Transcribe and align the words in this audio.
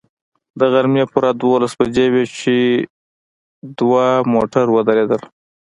د 0.59 0.61
غرمې 0.73 1.03
پوره 1.11 1.31
دولس 1.43 1.71
بجې 1.79 2.05
وې 2.13 2.23
چې 2.37 2.55
دوه 3.77 4.05
موټر 4.33 4.65
ودرېدل. 4.75 5.21